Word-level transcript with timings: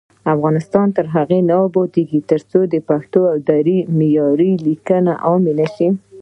افغانستان 0.35 0.87
تر 0.97 1.05
هغو 1.15 1.39
نه 1.49 1.55
ابادیږي، 1.67 2.19
ترڅو 2.31 2.59
د 2.73 2.75
پښتو 2.89 3.21
او 3.31 3.37
دري 3.49 3.77
معیاري 3.97 4.51
لیکنه 4.67 5.13
عامه 5.27 5.53
نشي. 5.59 5.89